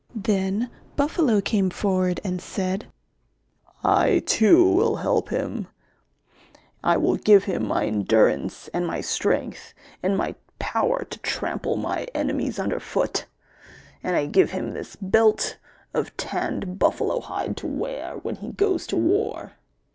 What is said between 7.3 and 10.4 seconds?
him my endurance and my strength, and my